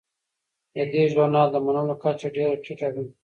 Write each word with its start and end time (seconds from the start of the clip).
د 0.75 0.77
دې 0.91 1.03
ژورنال 1.11 1.47
د 1.51 1.57
منلو 1.65 1.95
کچه 2.03 2.27
ډیره 2.35 2.55
ټیټه 2.63 2.89
ده. 2.95 3.03